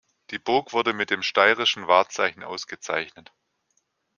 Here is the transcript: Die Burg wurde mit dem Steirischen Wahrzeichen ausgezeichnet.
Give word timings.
Die 0.31 0.39
Burg 0.39 0.73
wurde 0.73 0.93
mit 0.93 1.11
dem 1.11 1.21
Steirischen 1.21 1.87
Wahrzeichen 1.87 2.41
ausgezeichnet. 2.41 3.31